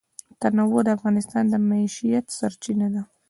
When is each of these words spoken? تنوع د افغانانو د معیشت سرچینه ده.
تنوع 0.41 0.81
د 0.85 0.89
افغانانو 0.97 1.51
د 1.51 1.53
معیشت 1.69 2.25
سرچینه 2.37 2.87
ده. 2.93 3.01